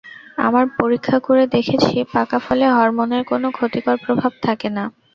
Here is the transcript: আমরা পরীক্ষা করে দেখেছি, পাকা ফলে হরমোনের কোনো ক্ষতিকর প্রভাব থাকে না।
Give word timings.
আমরা 0.37 0.63
পরীক্ষা 0.79 1.17
করে 1.27 1.43
দেখেছি, 1.55 1.95
পাকা 2.13 2.37
ফলে 2.45 2.65
হরমোনের 2.75 3.23
কোনো 3.25 3.47
ক্ষতিকর 3.51 3.95
প্রভাব 4.05 4.31
থাকে 4.45 4.69
না। 4.77 4.83